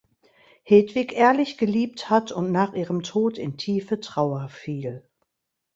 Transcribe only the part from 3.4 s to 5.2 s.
tiefe Trauer fiel.